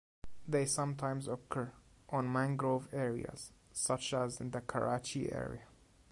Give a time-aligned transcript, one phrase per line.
[0.47, 1.73] They sometimes occur
[2.09, 5.67] on mangrove areas such as in the Karachi area.